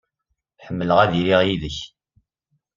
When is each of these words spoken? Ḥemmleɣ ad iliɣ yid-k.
Ḥemmleɣ 0.65 0.97
ad 1.01 1.11
iliɣ 1.19 1.41
yid-k. 1.47 1.77